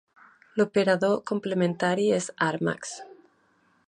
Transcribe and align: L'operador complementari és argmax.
L'operador 0.59 1.19
complementari 1.31 2.07
és 2.19 2.31
argmax. 2.49 2.99